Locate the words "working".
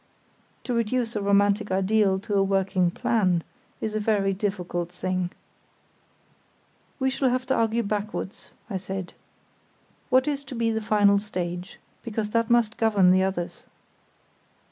2.41-2.89